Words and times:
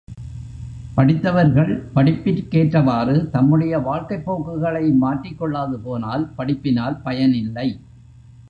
படித்தவர்கள் 0.95 1.91
படிப்பிற்கேற்றவாறு 1.95 3.29
தம்முடைய 3.29 3.77
வாழ்க்கைப் 3.79 4.25
போக்குகளை 4.25 4.91
மாற்றிக் 4.91 5.37
கொள்ளாது 5.37 5.79
போனால் 5.79 6.33
படிப்பினால் 6.35 7.01
பயன் 7.01 7.33
இல்லை. 7.33 7.69